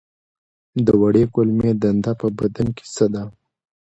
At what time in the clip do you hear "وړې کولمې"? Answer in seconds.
1.01-1.71